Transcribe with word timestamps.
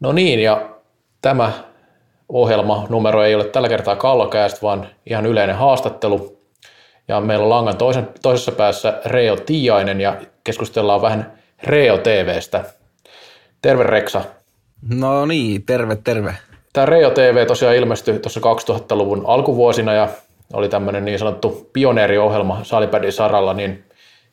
No 0.00 0.12
niin, 0.12 0.40
ja 0.40 0.70
tämä 1.22 1.52
ohjelma 2.28 2.86
numero 2.88 3.24
ei 3.24 3.34
ole 3.34 3.44
tällä 3.44 3.68
kertaa 3.68 3.96
kallokääst, 3.96 4.62
vaan 4.62 4.88
ihan 5.06 5.26
yleinen 5.26 5.56
haastattelu. 5.56 6.40
Ja 7.08 7.20
meillä 7.20 7.42
on 7.44 7.50
langan 7.50 7.76
toisen, 7.76 8.08
toisessa 8.22 8.52
päässä 8.52 9.00
Reo 9.04 9.36
Tiainen 9.36 10.00
ja 10.00 10.16
keskustellaan 10.44 11.02
vähän 11.02 11.32
Reo 11.62 11.98
TVstä. 11.98 12.64
Terve 13.62 13.82
Reksa. 13.82 14.24
No 14.88 15.26
niin, 15.26 15.62
terve, 15.62 15.96
terve. 15.96 16.34
Tämä 16.72 16.86
Reo 16.86 17.10
TV 17.10 17.46
tosiaan 17.46 17.76
ilmestyi 17.76 18.18
tuossa 18.18 18.40
2000-luvun 18.40 19.24
alkuvuosina 19.26 19.92
ja 19.92 20.08
oli 20.52 20.68
tämmöinen 20.68 21.04
niin 21.04 21.18
sanottu 21.18 21.70
pioneeriohjelma 21.72 22.60
Salipädin 22.62 23.12
saralla, 23.12 23.54
niin 23.54 23.84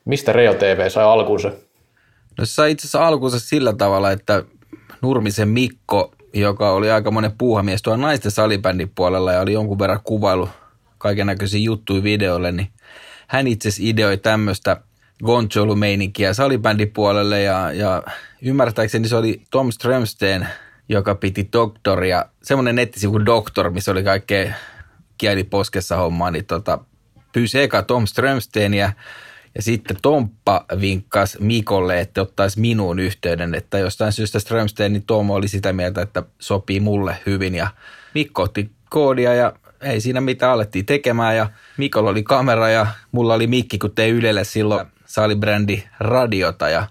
mistä 0.06 0.34
Reo 0.34 0.54
TV 0.54 0.90
sai 0.90 1.04
alkuunsa? 1.04 1.52
No 2.38 2.46
se 2.46 2.54
sai 2.54 2.72
itse 2.72 2.82
asiassa 2.82 3.08
alkuunsa 3.08 3.40
sillä 3.40 3.74
tavalla, 3.74 4.12
että 4.12 4.44
Nurmisen 5.02 5.50
Mikko, 5.50 6.12
joka 6.34 6.72
oli 6.72 6.92
aika 6.92 7.12
monen 7.12 7.32
puuhamies 7.38 7.82
tuolla 7.82 8.02
naisten 8.02 8.32
salibändin 8.32 8.92
puolella 8.96 9.32
ja 9.34 9.42
oli 9.42 9.54
jonkun 9.54 9.80
verran 9.80 10.00
kuvailu 10.04 10.50
kaiken 10.98 11.28
näköisiä 11.28 11.60
juttuja 11.60 12.04
videolle, 12.04 12.52
niin 12.52 12.68
hän 13.28 13.48
itse 13.48 13.70
ideoi 13.80 14.18
tämmöistä 14.18 14.82
goncholu-meininkiä 15.26 16.34
salibändin 16.34 16.92
puolelle 16.92 17.42
ja, 17.42 17.72
ja 17.72 18.04
ymmärtääkseni 18.42 19.08
se 19.08 19.16
oli 19.16 19.42
Tom 19.52 19.72
Strömsteen, 19.72 20.48
joka 20.90 21.16
piti 21.16 21.50
doktoria, 21.54 22.26
semmoinen 22.44 22.76
nettisivu 22.76 23.26
Doktor, 23.26 23.70
missä 23.70 23.92
oli 23.92 24.04
kaikkea 24.04 24.54
kieliposkessa 25.18 25.98
hommaa, 25.98 26.32
niin 26.32 26.46
tota, 26.46 26.80
pyysi 27.34 27.60
eka 27.60 27.82
Tom 27.82 28.08
Strömsteenia 28.08 28.94
ja 29.56 29.62
sitten 29.62 29.98
Tomppa 30.02 30.66
vinkkas 30.82 31.38
Mikolle, 31.40 32.00
että 32.00 32.22
ottaisi 32.22 32.60
minuun 32.60 33.00
yhteyden, 33.00 33.56
että 33.56 33.78
jostain 33.78 34.12
syystä 34.12 34.40
Strömstein, 34.40 34.94
niin 34.94 35.04
Tom 35.04 35.30
oli 35.30 35.48
sitä 35.48 35.74
mieltä, 35.74 36.02
että 36.02 36.24
sopii 36.40 36.80
mulle 36.80 37.18
hyvin 37.26 37.56
ja 37.56 37.68
Mikko 38.14 38.42
otti 38.42 38.72
koodia 38.90 39.34
ja 39.34 39.54
ei 39.82 40.02
siinä 40.02 40.22
mitään 40.22 40.54
alettiin 40.54 40.86
tekemään 40.86 41.36
ja 41.36 41.50
Mikolla 41.78 42.10
oli 42.10 42.24
kamera 42.24 42.70
ja 42.70 42.88
mulla 43.12 43.34
oli 43.34 43.48
mikki, 43.48 43.78
kun 43.78 43.96
tein 43.96 44.16
Ylelle 44.16 44.44
silloin 44.44 44.88
salibrändi 45.06 45.84
radiota 46.00 46.70
ja 46.70 46.88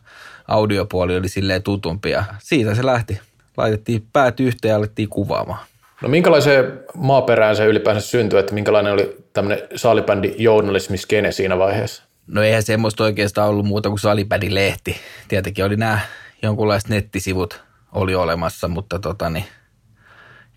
audiopuoli 0.49 1.17
oli 1.17 1.29
silleen 1.29 1.63
tutumpi 1.63 2.11
ja 2.11 2.25
siitä 2.39 2.75
se 2.75 2.87
lähti. 2.87 3.21
Laitettiin 3.57 4.07
päät 4.13 4.41
yhteen 4.41 4.71
ja 4.71 4.77
alettiin 4.77 5.09
kuvaamaan. 5.09 5.67
No 6.03 6.09
minkälaiseen 6.09 6.81
maaperään 6.95 7.57
se 7.57 7.65
ylipäänsä 7.67 8.01
syntyi, 8.01 8.39
että 8.39 8.55
minkälainen 8.55 8.93
oli 8.93 9.17
tämmöinen 9.33 9.63
salibändi 9.77 10.35
journalismiskene 10.39 11.33
siinä 11.33 11.59
vaiheessa? 11.59 12.03
No 12.27 12.43
eihän 12.43 12.63
semmoista 12.63 13.05
oikeastaan 13.05 13.49
ollut 13.49 13.67
muuta 13.67 13.89
kuin 13.89 13.99
salibändilehti. 13.99 14.97
Tietenkin 15.29 15.65
oli 15.65 15.77
nämä 15.77 16.01
jonkunlaiset 16.43 16.89
nettisivut 16.89 17.63
oli 17.93 18.15
olemassa, 18.15 18.69
mutta 18.69 18.99
tota 18.99 19.31
niin, 19.31 19.45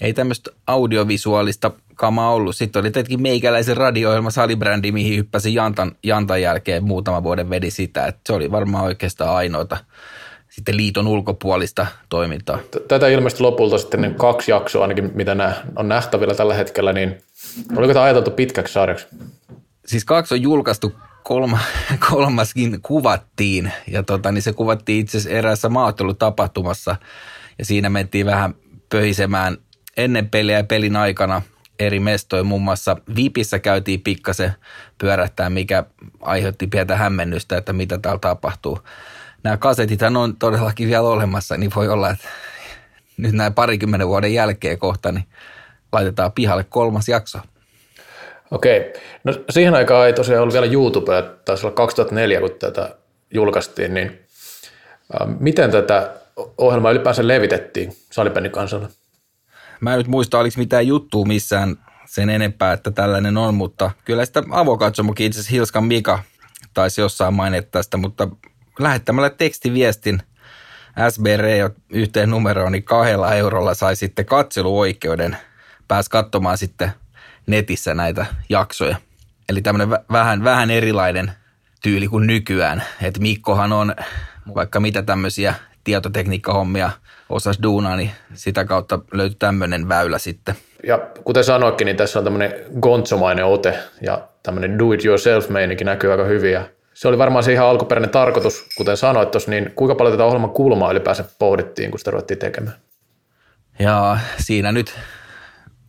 ei 0.02 0.14
tämmöistä 0.14 0.52
audiovisuaalista 0.67 1.72
kamaa 1.95 2.34
ollut. 2.34 2.56
Sitten 2.56 2.80
oli 2.80 2.92
tietenkin 2.92 3.22
meikäläisen 3.22 3.78
radio-ohjelma 3.78 4.31
Salibrändi, 4.31 4.92
mihin 4.92 5.17
hyppäsin 5.17 5.53
Jantan, 5.53 5.92
Jantan 6.03 6.42
jälkeen 6.42 6.84
muutama 6.84 7.23
vuoden 7.23 7.50
vedi 7.50 7.72
sitä. 7.72 8.06
Että 8.06 8.22
se 8.26 8.33
oli 8.33 8.52
varmaan 8.52 8.83
oikeastaan 8.86 9.36
ainoita 9.36 9.78
sitten 10.50 10.78
liiton 10.78 11.08
ulkopuolista 11.08 11.88
toimintaa. 12.09 12.59
Tätä 12.88 13.08
ilmestyi 13.08 13.42
lopulta 13.42 13.78
sitten 13.78 14.02
niin 14.02 14.16
kaksi 14.16 14.52
jaksoa 14.52 14.81
ainakin, 14.81 15.11
mitä 15.14 15.36
nämä 15.36 15.54
on 15.76 15.89
nähtävillä 15.89 16.36
tällä 16.36 16.54
hetkellä, 16.54 16.94
niin 16.94 17.22
oliko 17.76 17.94
tämä 17.94 18.06
ajateltu 18.06 18.31
pitkäksi 18.31 18.73
sarjaksi? 18.73 19.08
Siis 19.86 20.06
kaksi 20.06 20.33
on 20.33 20.42
julkaistu, 20.42 20.94
kolma, 21.30 21.59
kolmaskin 22.09 22.81
kuvattiin 22.81 23.72
ja 23.88 24.03
tota, 24.03 24.31
niin 24.31 24.41
se 24.41 24.53
kuvattiin 24.53 24.99
itse 24.99 25.17
asiassa 25.17 25.38
eräässä 25.38 25.69
maattelutapahtumassa 25.69 26.95
ja 27.59 27.66
siinä 27.66 27.89
mentiin 27.89 28.25
vähän 28.25 28.55
pöhisemään 28.89 29.58
ennen 29.97 30.30
peliä 30.30 30.58
ja 30.58 30.63
pelin 30.63 30.95
aikana 30.95 31.41
eri 31.80 31.99
mestoja. 31.99 32.44
Muun 32.44 32.61
muassa 32.61 32.97
Vipissä 33.16 33.59
käytiin 33.59 34.02
pikkasen 34.02 34.53
pyörähtää, 34.97 35.49
mikä 35.49 35.83
aiheutti 36.21 36.67
pientä 36.67 36.95
hämmennystä, 36.95 37.58
että 37.58 37.73
mitä 37.73 37.98
täällä 37.98 38.20
tapahtuu 38.20 38.80
nämä 39.43 39.58
kasetit 39.58 40.02
on 40.02 40.36
todellakin 40.36 40.87
vielä 40.87 41.02
olemassa, 41.02 41.58
niin 41.58 41.71
voi 41.75 41.89
olla, 41.89 42.09
että 42.09 42.27
nyt 43.17 43.33
näin 43.33 43.54
parikymmenen 43.54 44.08
vuoden 44.08 44.33
jälkeen 44.33 44.80
kohta, 44.80 45.11
niin 45.11 45.25
laitetaan 45.92 46.31
pihalle 46.31 46.64
kolmas 46.64 47.09
jakso. 47.09 47.39
Okei. 48.52 48.93
No 49.23 49.33
siihen 49.49 49.76
aikaan 49.76 50.08
ei 50.08 50.14
tosiaan 50.14 50.42
ollut 50.42 50.54
vielä 50.54 50.65
YouTubea, 50.65 51.21
taisi 51.21 51.65
olla 51.65 51.76
2004, 51.76 52.39
kun 52.39 52.49
tätä 52.60 52.95
julkaistiin, 53.33 53.93
niin 53.93 54.20
äh, 55.21 55.27
miten 55.39 55.71
tätä 55.71 56.11
ohjelmaa 56.58 56.92
ylipäänsä 56.92 57.27
levitettiin 57.27 57.93
Salipennin 58.11 58.52
kansalle? 58.52 58.87
Mä 59.82 59.93
en 59.93 59.98
nyt 59.98 60.08
muista, 60.08 60.39
oliko 60.39 60.55
mitään 60.58 60.87
juttua 60.87 61.26
missään 61.26 61.76
sen 62.05 62.30
enempää, 62.30 62.73
että 62.73 62.92
tällainen 62.92 63.37
on, 63.37 63.55
mutta 63.55 63.92
kyllä 64.05 64.26
sitä 64.26 64.43
avokatsomukin 64.49 65.26
itse 65.26 65.39
asiassa 65.39 65.55
Hilskan 65.55 65.83
Mika 65.83 66.20
taisi 66.73 67.02
jossain 67.02 67.33
mainita 67.33 67.67
tästä, 67.71 67.98
mutta 67.98 68.27
lähettämällä 68.80 69.30
tekstiviestin 69.30 70.21
SBR 71.10 71.71
yhteen 71.89 72.30
numeroon, 72.30 72.71
niin 72.71 72.83
kahdella 72.83 73.36
eurolla 73.36 73.73
sai 73.73 73.95
sitten 73.95 74.26
katseluoikeuden. 74.26 75.37
Pääsi 75.87 76.10
katsomaan 76.10 76.58
sitten 76.58 76.92
netissä 77.48 77.94
näitä 77.94 78.26
jaksoja. 78.50 78.95
Eli 79.50 79.61
tämmöinen 79.61 79.89
vähän, 80.11 80.44
vähän 80.44 80.72
erilainen 80.72 81.32
tyyli 81.82 82.08
kuin 82.08 82.27
nykyään. 82.27 82.83
Että 83.02 83.22
Mikkohan 83.22 83.73
on 83.73 83.95
vaikka 84.55 84.80
mitä 84.80 85.02
tämmöisiä 85.02 85.54
tietotekniikkahommia 85.83 86.92
osas 87.30 87.60
duunaa, 87.64 87.95
niin 87.95 88.11
sitä 88.33 88.66
kautta 88.66 88.99
löytyi 89.14 89.36
tämmöinen 89.39 89.89
väylä 89.89 90.17
sitten. 90.17 90.55
Ja 90.88 90.98
kuten 91.23 91.44
sanoikin, 91.44 91.86
niin 91.86 91.98
tässä 91.98 92.20
on 92.20 92.26
tämmöinen 92.26 92.54
gontsomainen 92.80 93.45
ote 93.45 93.80
ja 94.02 94.28
tämmöinen 94.44 94.80
do-it-yourself-meininki 94.80 95.83
näkyy 95.83 96.11
aika 96.11 96.23
hyvin. 96.23 96.52
Ja 96.52 96.70
se 96.94 97.08
oli 97.08 97.17
varmaan 97.17 97.44
se 97.44 97.54
ihan 97.54 97.67
alkuperäinen 97.67 98.10
tarkoitus, 98.10 98.66
kuten 98.78 98.98
sanoit 98.98 99.32
tuossa, 99.32 99.52
niin 99.52 99.72
kuinka 99.76 99.95
paljon 99.95 100.14
tätä 100.14 100.26
ohjelman 100.26 100.49
kulmaa 100.49 100.92
ylipäänsä 100.92 101.26
pohdittiin, 101.39 101.92
kun 101.92 101.99
sitä 101.99 102.11
ruvettiin 102.11 102.39
tekemään? 102.39 102.76
Ja 103.80 104.17
siinä 104.38 104.72
nyt 104.72 104.95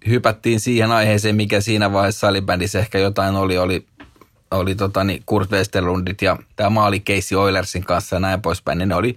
hypättiin 0.08 0.60
siihen 0.60 0.92
aiheeseen, 0.92 1.36
mikä 1.36 1.60
siinä 1.60 1.92
vaiheessa 1.92 2.20
salibändissä 2.20 2.78
ehkä 2.78 2.98
jotain 2.98 3.36
oli, 3.36 3.58
oli, 3.58 3.86
oli 4.50 4.74
tota, 4.74 5.04
niin 5.04 5.22
Kurt 5.26 5.50
Westerlundit 5.50 6.22
ja 6.22 6.36
tämä 6.56 6.70
maali 6.70 7.00
Casey 7.00 7.38
Oilersin 7.38 7.84
kanssa 7.84 8.16
ja 8.16 8.20
näin 8.20 8.42
poispäin. 8.42 8.78
Niin 8.78 8.88
ne 8.88 8.94
oli, 8.94 9.16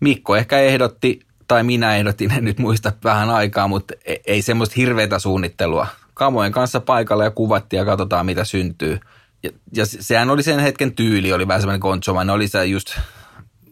Mikko 0.00 0.36
ehkä 0.36 0.58
ehdotti, 0.58 1.20
tai 1.48 1.62
minä 1.62 1.96
ehdotin, 1.96 2.32
en 2.32 2.44
nyt 2.44 2.58
muista 2.58 2.92
vähän 3.04 3.30
aikaa, 3.30 3.68
mutta 3.68 3.94
e, 4.04 4.16
ei 4.26 4.42
semmoista 4.42 4.74
hirveätä 4.76 5.18
suunnittelua. 5.18 5.86
Kamojen 6.14 6.52
kanssa 6.52 6.80
paikalla 6.80 7.24
ja 7.24 7.30
kuvattiin 7.30 7.78
ja 7.78 7.84
katsotaan, 7.84 8.26
mitä 8.26 8.44
syntyy– 8.44 9.00
ja, 9.42 9.50
ja 9.74 9.86
sehän 9.86 10.30
oli 10.30 10.42
sen 10.42 10.60
hetken 10.60 10.92
tyyli, 10.92 11.32
oli 11.32 11.48
vähän 11.48 11.60
semmoinen 11.60 11.80
konsomainen, 11.80 12.34
oli 12.34 12.48
se 12.48 12.66
just 12.66 12.98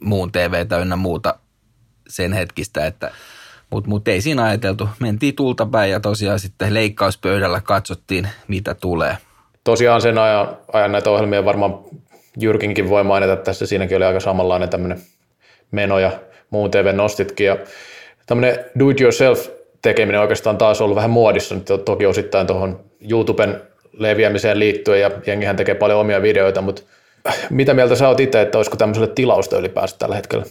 muun 0.01 0.33
TV 0.33 0.67
täynnä 0.67 0.97
muuta 0.97 1.39
sen 2.09 2.33
hetkistä, 2.33 2.87
että 2.87 3.11
mutta 3.71 3.91
mut 3.91 4.09
ei 4.09 4.21
siinä 4.21 4.45
ajateltu. 4.45 4.89
Mentiin 5.01 5.37
tulta 5.37 5.67
päin 5.67 5.91
ja 5.91 6.01
tosiaan 6.01 6.39
sitten 6.39 6.75
leikkauspöydällä 6.75 7.61
katsottiin, 7.61 8.29
mitä 8.49 8.75
tulee. 8.75 9.17
Tosiaan 9.65 10.01
sen 10.01 10.19
ajan, 10.19 10.57
ajan 10.73 10.93
näitä 10.93 11.11
ohjelmia 11.11 11.45
varmaan 11.45 11.79
Jyrkinkin 12.41 12.89
voi 12.89 13.05
mainita 13.05 13.37
tässä. 13.37 13.67
Siinäkin 13.67 13.97
oli 13.97 14.05
aika 14.05 14.21
samanlainen 14.21 14.69
tämmöinen 14.69 15.01
meno 15.71 15.99
ja 15.99 16.11
muun 16.51 16.71
TV 16.71 16.95
nostitkin. 16.95 17.47
Ja 17.47 17.57
tämmöinen 18.27 18.65
do 18.79 18.91
it 18.91 19.01
yourself 19.01 19.49
tekeminen 19.83 20.21
oikeastaan 20.21 20.59
taas 20.59 20.81
ollut 20.81 20.97
vähän 20.97 21.11
muodissa 21.11 21.55
nyt 21.55 21.85
toki 21.85 22.07
osittain 22.07 22.47
tuohon 22.47 22.81
YouTuben 23.11 23.63
leviämiseen 23.93 24.59
liittyen 24.59 25.01
ja 25.01 25.11
jengihän 25.27 25.57
tekee 25.57 25.75
paljon 25.75 26.01
omia 26.01 26.23
videoita, 26.23 26.63
mutta 26.63 26.83
mitä 27.51 27.75
mieltä 27.75 27.95
sä 27.95 28.09
oot 28.09 28.21
itse, 28.21 28.41
että 28.41 28.59
olisiko 28.59 28.77
tämmöiselle 28.77 29.13
tilausta 29.15 29.59
ylipäänsä 29.59 29.97
tällä 29.99 30.17
hetkellä? 30.17 30.45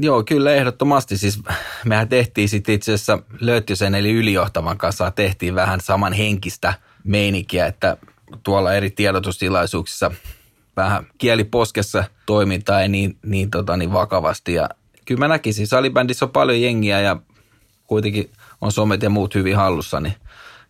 Joo, 0.00 0.22
kyllä 0.22 0.54
ehdottomasti. 0.54 1.16
Siis 1.16 1.40
mehän 1.84 2.08
tehtiin 2.08 2.48
sitten 2.48 2.74
itse 2.74 2.92
asiassa 2.92 3.18
Löytjösen 3.40 3.94
eli 3.94 4.12
ylijohtavan 4.12 4.78
kanssa 4.78 5.10
tehtiin 5.10 5.54
vähän 5.54 5.80
saman 5.80 6.12
henkistä 6.12 6.74
meininkiä, 7.04 7.66
että 7.66 7.96
tuolla 8.42 8.74
eri 8.74 8.90
tiedotustilaisuuksissa 8.90 10.10
vähän 10.76 11.06
kieliposkessa 11.18 12.04
toimintaa 12.26 12.82
ei 12.82 12.88
niin, 12.88 13.16
niin, 13.26 13.50
tota, 13.50 13.76
niin 13.76 13.92
vakavasti. 13.92 14.54
Ja 14.54 14.68
kyllä 15.04 15.18
mä 15.18 15.28
näkisin, 15.28 15.66
salibändissä 15.66 16.24
on 16.24 16.30
paljon 16.30 16.62
jengiä 16.62 17.00
ja 17.00 17.16
kuitenkin 17.86 18.30
on 18.60 18.72
somet 18.72 19.02
ja 19.02 19.10
muut 19.10 19.34
hyvin 19.34 19.56
hallussa, 19.56 20.00
niin 20.00 20.14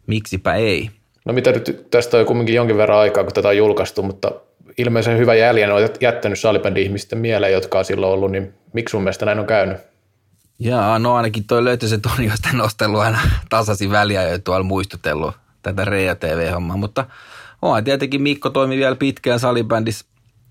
miksipä 0.06 0.54
ei. 0.54 0.90
No 1.24 1.32
mitä 1.32 1.52
nyt, 1.52 1.86
tästä 1.90 2.16
on 2.16 2.26
kumminkin 2.26 2.54
jonkin 2.54 2.76
verran 2.76 2.98
aikaa, 2.98 3.24
kun 3.24 3.32
tätä 3.32 3.48
on 3.48 3.56
julkaistu, 3.56 4.02
mutta 4.02 4.32
ilmeisen 4.78 5.18
hyvä 5.18 5.34
jäljen 5.34 5.72
on 5.72 5.82
jättänyt 6.00 6.38
salibändi-ihmisten 6.38 7.18
mieleen, 7.18 7.52
jotka 7.52 7.78
on 7.78 7.84
silloin 7.84 8.12
ollut, 8.12 8.30
niin 8.30 8.54
miksi 8.72 8.90
sun 8.90 9.02
mielestä 9.02 9.26
näin 9.26 9.38
on 9.38 9.46
käynyt? 9.46 9.76
Jaa, 10.58 10.98
no 10.98 11.14
ainakin 11.14 11.44
toi 11.44 11.64
löytyi 11.64 11.88
se 11.88 11.98
Toni, 11.98 12.26
josta 12.26 12.48
nostellut 12.52 13.00
aina 13.00 13.18
tasaisin 13.48 13.90
väliä 13.90 14.22
ja 14.22 14.38
tuolla 14.38 14.62
muistutellut 14.62 15.34
tätä 15.62 15.84
Rea 15.84 16.14
TV-hommaa, 16.14 16.76
mutta 16.76 17.06
onhan 17.62 17.84
tietenkin 17.84 18.22
Mikko 18.22 18.50
toimi 18.50 18.76
vielä 18.76 18.96
pitkään 18.96 19.40
salibändissä 19.40 20.04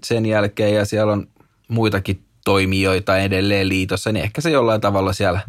sen 0.04 0.26
jälkeen 0.26 0.74
ja 0.74 0.86
siellä 0.86 1.14
on 1.14 1.28
muitakin 1.68 2.24
toimijoita 2.46 3.18
edelleen 3.18 3.70
liitossa, 3.70 4.12
niin 4.12 4.24
ehkä 4.24 4.42
se 4.42 4.50
jollain 4.50 4.82
tavalla 4.82 5.14
siellä 5.14 5.40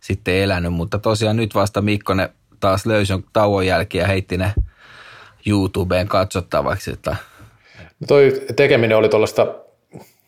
sitten 0.00 0.34
elänyt, 0.34 0.72
mutta 0.72 0.98
tosiaan 0.98 1.36
nyt 1.36 1.54
vasta 1.54 1.82
Mikkonen 1.82 2.28
taas 2.60 2.86
löysi 2.86 3.12
tauon 3.32 3.66
jälkeen 3.66 4.02
ja 4.02 4.08
heitti 4.08 4.36
ne 4.36 4.54
YouTubeen 5.46 6.08
katsottavaksi. 6.08 6.92
Että... 6.92 7.16
No 8.00 8.06
toi 8.06 8.40
tekeminen 8.56 8.96
oli 8.96 9.08
tuollaista, 9.08 9.54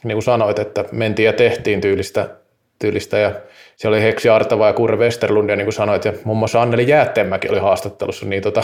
niin 0.05 0.15
kuin 0.15 0.23
sanoit, 0.23 0.59
että 0.59 0.85
mentiin 0.93 1.27
ja 1.27 1.33
tehtiin 1.33 1.81
tyylistä, 1.81 2.37
tyylistä 2.79 3.19
ja 3.19 3.35
siellä 3.77 3.95
oli 3.97 4.05
Heksi 4.05 4.29
Artava 4.29 4.67
ja 4.67 4.73
Kurre 4.73 4.97
Westerlund 4.97 5.51
ja 5.51 5.57
niin 5.57 5.67
kuin 5.67 5.75
sanoit, 5.75 6.05
ja 6.05 6.13
muun 6.25 6.39
muassa 6.39 6.63
Anneli 6.63 6.89
Jäätteenmäki 6.89 7.49
oli 7.49 7.59
haastattelussa, 7.59 8.27
niin 8.27 8.43
tota, 8.43 8.63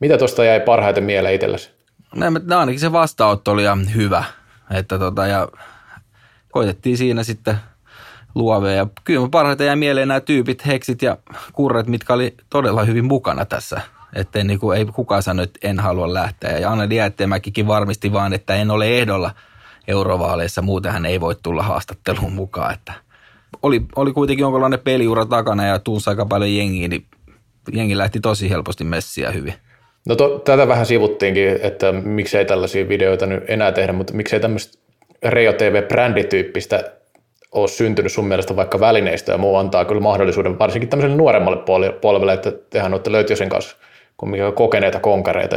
mitä 0.00 0.18
tuosta 0.18 0.44
jäi 0.44 0.60
parhaiten 0.60 1.04
mieleen 1.04 1.34
itsellesi? 1.34 1.70
No, 2.14 2.58
ainakin 2.58 2.80
se 2.80 2.92
vastaanotto 2.92 3.52
oli 3.52 3.62
ihan 3.62 3.94
hyvä, 3.94 4.24
että 4.74 4.98
tota, 4.98 5.26
ja 5.26 5.48
koitettiin 6.52 6.96
siinä 6.96 7.22
sitten 7.22 7.56
luovia. 8.34 8.72
Ja 8.72 8.86
kyllä 9.04 9.28
parhaiten 9.30 9.66
jäi 9.66 9.76
mieleen 9.76 10.08
nämä 10.08 10.20
tyypit, 10.20 10.66
heksit 10.66 11.02
ja 11.02 11.16
kurret, 11.52 11.86
mitkä 11.86 12.14
oli 12.14 12.34
todella 12.50 12.84
hyvin 12.84 13.04
mukana 13.04 13.44
tässä. 13.44 13.80
Että 14.14 14.44
niin 14.44 14.58
kuin, 14.58 14.78
ei 14.78 14.84
kukaan 14.84 15.22
sano, 15.22 15.42
että 15.42 15.68
en 15.68 15.80
halua 15.80 16.14
lähteä. 16.14 16.58
Ja 16.58 16.70
Anna 16.70 16.90
Diättemäkikin 16.90 17.66
varmisti 17.66 18.12
vaan, 18.12 18.32
että 18.32 18.54
en 18.54 18.70
ole 18.70 18.98
ehdolla 18.98 19.30
eurovaaleissa, 19.88 20.62
muuten 20.62 20.92
hän 20.92 21.06
ei 21.06 21.20
voi 21.20 21.34
tulla 21.42 21.62
haastatteluun 21.62 22.32
mukaan. 22.32 22.72
Että 22.72 22.92
oli, 23.62 23.82
oli 23.96 24.12
kuitenkin 24.12 24.42
jonkinlainen 24.42 24.80
peliura 24.80 25.26
takana 25.26 25.66
ja 25.66 25.78
tunsi 25.78 26.10
aika 26.10 26.26
paljon 26.26 26.56
jengiä, 26.56 26.88
niin 26.88 27.06
jengi 27.72 27.98
lähti 27.98 28.20
tosi 28.20 28.50
helposti 28.50 28.84
messiä 28.84 29.30
hyvin. 29.30 29.54
No 30.08 30.16
to, 30.16 30.38
tätä 30.38 30.68
vähän 30.68 30.86
sivuttiinkin, 30.86 31.58
että 31.62 31.92
miksei 31.92 32.44
tällaisia 32.44 32.88
videoita 32.88 33.26
nyt 33.26 33.44
enää 33.48 33.72
tehdä, 33.72 33.92
mutta 33.92 34.14
miksei 34.14 34.40
tämmöistä 34.40 34.78
Reo 35.22 35.52
TV-brändityyppistä 35.52 36.84
ole 37.52 37.68
syntynyt 37.68 38.12
sun 38.12 38.26
mielestä 38.26 38.56
vaikka 38.56 38.80
välineistä 38.80 39.32
ja 39.32 39.38
muu 39.38 39.56
antaa 39.56 39.84
kyllä 39.84 40.00
mahdollisuuden 40.00 40.58
varsinkin 40.58 40.88
tämmöiselle 40.88 41.16
nuoremmalle 41.16 41.92
polvelle, 42.00 42.32
että 42.32 42.52
tehän 42.70 42.92
olette 42.92 43.12
löytyä 43.12 43.36
sen 43.36 43.48
kanssa 43.48 43.76
kumminkin 44.16 44.52
kokeneita 44.52 45.00
konkareita. 45.00 45.56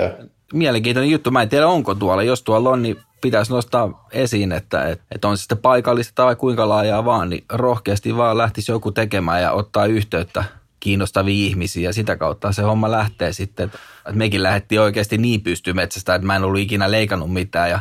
Mielenkiintoinen 0.54 1.12
juttu. 1.12 1.32
Mä 1.32 1.42
en 1.42 1.50
tiedä, 1.50 1.68
onko 1.68 1.96
tuolla. 1.96 2.24
Jos 2.24 2.44
tuolla 2.44 2.70
on, 2.70 2.82
niin 2.82 2.98
pitäisi 3.22 3.52
nostaa 3.52 4.08
esiin, 4.12 4.52
että, 4.52 4.98
että 5.12 5.28
on 5.28 5.38
sitten 5.38 5.58
paikallista 5.58 6.16
tai 6.16 6.36
kuinka 6.36 6.70
laajaa 6.70 7.06
vaan, 7.06 7.30
niin 7.30 7.44
rohkeasti 7.52 8.18
vaan 8.18 8.38
lähtisi 8.38 8.72
joku 8.72 8.92
tekemään 8.92 9.42
ja 9.42 9.52
ottaa 9.52 9.86
yhteyttä 9.86 10.44
kiinnostavia 10.80 11.46
ihmisiä 11.46 11.90
ja 11.90 11.94
sitä 11.94 12.16
kautta 12.16 12.52
se 12.52 12.62
homma 12.62 12.92
lähtee 12.92 13.34
sitten. 13.34 13.66
Että 13.66 13.80
mekin 14.14 14.44
lähdettiin 14.44 14.82
oikeasti 14.82 15.18
niin 15.18 15.42
pystymetsästä, 15.42 16.16
että 16.16 16.28
mä 16.28 16.36
en 16.36 16.44
ollut 16.44 16.60
ikinä 16.60 16.92
leikannut 16.92 17.34
mitään 17.34 17.70
ja 17.70 17.80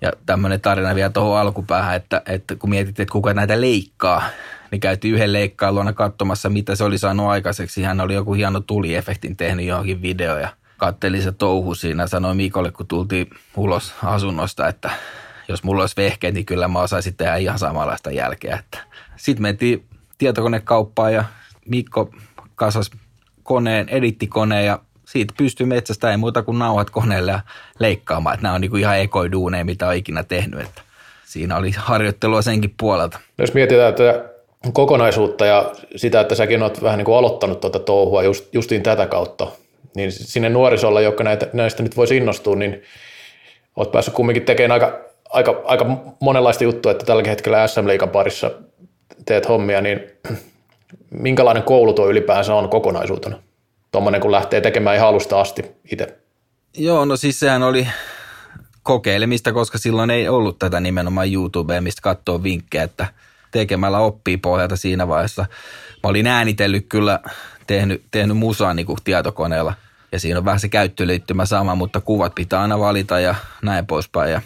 ja 0.00 0.12
tämmöinen 0.26 0.60
tarina 0.60 0.94
vielä 0.94 1.10
tuohon 1.10 1.38
alkupäähän, 1.38 1.96
että, 1.96 2.22
että 2.26 2.56
kun 2.56 2.70
mietittiin, 2.70 3.04
että 3.04 3.12
kuka 3.12 3.34
näitä 3.34 3.60
leikkaa, 3.60 4.22
niin 4.70 4.80
käytiin 4.80 5.14
yhden 5.14 5.32
leikkaan 5.32 5.74
luona 5.74 5.92
katsomassa, 5.92 6.48
mitä 6.48 6.74
se 6.74 6.84
oli 6.84 6.98
saanut 6.98 7.28
aikaiseksi. 7.28 7.82
Hän 7.82 8.00
oli 8.00 8.14
joku 8.14 8.34
hieno 8.34 8.60
tuliefektin 8.60 9.36
tehnyt 9.36 9.66
johonkin 9.66 10.02
video 10.02 10.38
ja 10.38 10.48
katteli 10.76 11.22
se 11.22 11.32
touhu 11.32 11.74
siinä. 11.74 12.06
Sanoi 12.06 12.34
Mikolle, 12.34 12.70
kun 12.70 12.86
tultiin 12.86 13.30
ulos 13.56 13.94
asunnosta, 14.04 14.68
että 14.68 14.90
jos 15.48 15.62
mulla 15.62 15.82
olisi 15.82 15.96
vehkeet, 15.96 16.34
niin 16.34 16.46
kyllä 16.46 16.68
mä 16.68 16.80
osaisin 16.80 17.16
tehdä 17.16 17.36
ihan 17.36 17.58
samanlaista 17.58 18.10
jälkeä. 18.10 18.62
Sitten 19.16 19.42
mentiin 19.42 19.84
tietokonekauppaan 20.18 21.14
ja 21.14 21.24
Mikko 21.68 22.10
kasas 22.54 22.90
koneen, 23.42 23.88
edittikoneen 23.88 24.66
ja 24.66 24.78
siitä 25.04 25.34
pystyy 25.38 25.66
metsästä 25.66 26.10
ei 26.10 26.16
muuta 26.16 26.42
kuin 26.42 26.58
nauhat 26.58 26.90
koneelle 26.90 27.30
ja 27.30 27.40
leikkaamaan. 27.78 28.34
Että 28.34 28.42
nämä 28.42 28.54
on 28.54 28.60
niin 28.60 28.70
kuin 28.70 28.80
ihan 28.80 28.98
ekoiduuneja, 28.98 29.64
mitä 29.64 29.88
on 29.88 29.94
ikinä 29.94 30.24
tehnyt. 30.24 30.60
Että 30.60 30.82
siinä 31.24 31.56
oli 31.56 31.70
harjoittelua 31.70 32.42
senkin 32.42 32.74
puolelta. 32.80 33.20
Jos 33.38 33.54
mietitään 33.54 33.88
että 33.88 34.37
kokonaisuutta 34.72 35.46
ja 35.46 35.72
sitä, 35.96 36.20
että 36.20 36.34
säkin 36.34 36.62
olet 36.62 36.82
vähän 36.82 36.98
niin 36.98 37.04
kuin 37.04 37.18
aloittanut 37.18 37.60
tuota 37.60 37.78
touhua 37.78 38.22
just, 38.22 38.54
justiin 38.54 38.82
tätä 38.82 39.06
kautta, 39.06 39.46
niin 39.96 40.12
sinne 40.12 40.48
nuorisolla, 40.48 41.00
joka 41.00 41.24
näitä, 41.24 41.48
näistä 41.52 41.82
nyt 41.82 41.96
voisi 41.96 42.16
innostua, 42.16 42.56
niin 42.56 42.82
olet 43.76 43.92
päässyt 43.92 44.14
kumminkin 44.14 44.44
tekemään 44.44 44.82
aika, 44.82 45.00
aika, 45.30 45.62
aika 45.64 45.86
monenlaista 46.20 46.64
juttua, 46.64 46.92
että 46.92 47.06
tällä 47.06 47.22
hetkellä 47.26 47.66
SM 47.66 47.86
Liikan 47.86 48.10
parissa 48.10 48.50
teet 49.26 49.48
hommia, 49.48 49.80
niin 49.80 50.00
minkälainen 51.10 51.62
koulu 51.62 51.92
tuo 51.92 52.08
ylipäänsä 52.08 52.54
on 52.54 52.68
kokonaisuutena? 52.68 53.38
tuommoinen, 53.92 54.20
kun 54.20 54.32
lähtee 54.32 54.60
tekemään 54.60 54.96
ihan 54.96 55.08
alusta 55.08 55.40
asti 55.40 55.64
itse. 55.92 56.18
Joo, 56.76 57.04
no 57.04 57.16
siis 57.16 57.40
sehän 57.40 57.62
oli 57.62 57.88
kokeilemista, 58.82 59.52
koska 59.52 59.78
silloin 59.78 60.10
ei 60.10 60.28
ollut 60.28 60.58
tätä 60.58 60.80
nimenomaan 60.80 61.32
YouTubea, 61.32 61.80
mistä 61.80 62.02
katsoo 62.02 62.42
vinkkejä, 62.42 62.84
että 62.84 63.06
tekemällä 63.50 63.98
oppii 63.98 64.36
pohjalta 64.36 64.76
siinä 64.76 65.08
vaiheessa. 65.08 65.46
Mä 66.02 66.10
olin 66.10 66.26
äänitellyt 66.26 66.86
kyllä, 66.88 67.20
tehnyt, 67.66 68.04
tehnyt 68.10 68.36
musaa 68.36 68.74
niin 68.74 68.86
kuin 68.86 68.98
tietokoneella 69.04 69.74
ja 70.12 70.20
siinä 70.20 70.38
on 70.38 70.44
vähän 70.44 70.60
se 70.60 70.68
käyttöliittymä 70.68 71.46
sama, 71.46 71.74
mutta 71.74 72.00
kuvat 72.00 72.34
pitää 72.34 72.60
aina 72.60 72.78
valita 72.78 73.20
ja 73.20 73.34
näin 73.62 73.86
poispäin. 73.86 74.32
Ja, 74.32 74.42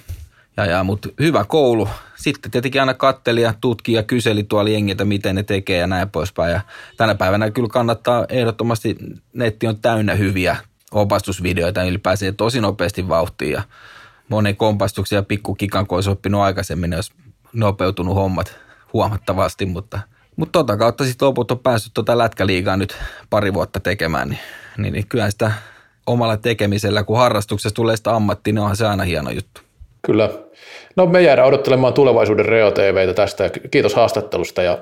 ja, 0.57 0.67
ja, 0.67 0.85
mutta 0.85 1.09
hyvä 1.21 1.45
koulu. 1.45 1.89
Sitten 2.15 2.51
tietenkin 2.51 2.81
aina 2.81 2.95
katteli 2.95 3.43
ja 3.43 3.55
tutki 3.61 3.93
ja 3.93 4.03
kyseli 4.03 4.45
tuolla 4.45 4.71
jengiltä, 4.71 5.05
miten 5.05 5.35
ne 5.35 5.43
tekee 5.43 5.79
ja 5.79 5.87
näin 5.87 6.11
poispäin. 6.11 6.53
Ja 6.53 6.61
tänä 6.97 7.15
päivänä 7.15 7.51
kyllä 7.51 7.69
kannattaa 7.69 8.27
ehdottomasti, 8.29 8.97
netti 9.33 9.67
on 9.67 9.81
täynnä 9.81 10.15
hyviä 10.15 10.57
opastusvideoita, 10.93 11.83
niin 11.83 12.01
pääsee 12.01 12.33
tosi 12.33 12.61
nopeasti 12.61 13.09
vauhtiin 13.09 13.53
ja 13.53 13.63
monen 14.29 14.57
kompastuksen 14.57 15.17
ja 15.17 15.23
pikkukikan, 15.23 15.87
kun 15.87 15.97
olisi 15.97 16.11
oppinut 16.11 16.41
aikaisemmin, 16.41 16.95
olisi 16.95 17.13
nopeutunut 17.53 18.15
hommat 18.15 18.59
huomattavasti, 18.93 19.67
mutta, 19.67 19.99
mutta 20.37 20.59
tota 20.59 20.77
kautta 20.77 21.05
sitten 21.05 21.29
loput 21.29 21.51
on 21.51 21.59
päässyt 21.59 21.95
tota 21.95 22.19
lätkäliigaa 22.19 22.77
nyt 22.77 22.97
pari 23.31 23.55
vuotta 23.55 23.81
tekemään, 23.81 24.29
niin, 24.29 24.41
niin, 24.79 24.93
niin 24.93 25.07
kyllä 25.07 25.31
sitä 25.31 25.53
omalla 26.07 26.37
tekemisellä, 26.37 27.05
kun 27.05 27.19
harrastuksessa 27.19 27.75
tulee 27.75 27.97
sitä 27.97 28.15
ammattia, 28.15 28.53
niin 28.53 28.63
onhan 28.63 28.77
se 28.77 28.87
aina 28.87 29.05
hieno 29.05 29.31
juttu. 29.31 29.61
Kyllä. 30.07 30.31
No 30.97 31.07
me 31.07 31.23
jäädään 31.23 31.49
odottelemaan 31.49 31.93
tulevaisuuden 31.93 32.47
Reo 32.47 32.71
TVtä 32.71 33.15
tästä. 33.15 33.51
Kiitos 33.71 33.95
haastattelusta 33.95 34.63
ja 34.63 34.79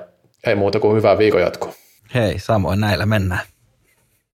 ei 0.47 0.55
muuta 0.55 0.79
kuin 0.79 0.97
hyvää 0.97 1.17
viikon 1.17 1.41
jatkoa. 1.41 1.73
Hei, 2.13 2.39
samoin 2.39 2.79
näillä 2.79 3.05
mennään. 3.05 3.41